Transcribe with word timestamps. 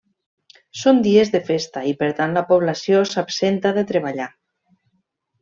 Són 0.83 1.01
dies 1.07 1.29
de 1.35 1.41
festa 1.49 1.83
i 1.91 1.93
per 1.99 2.07
tant 2.21 2.33
la 2.39 2.43
població 2.53 3.03
s'absenta 3.11 3.75
de 3.77 3.85
treballar. 3.93 4.29